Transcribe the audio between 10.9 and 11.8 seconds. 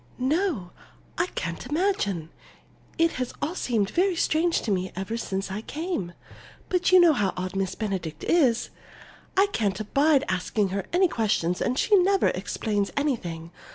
any questions, and